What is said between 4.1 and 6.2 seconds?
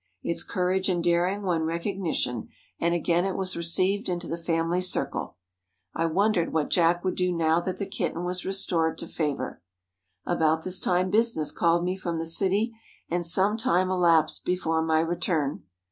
the family circle. I